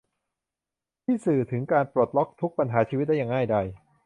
[1.05, 3.65] ที่สื่อถึงการปลดล็อกทุกปัญหาชีวิตได้อย่างง่ายดาย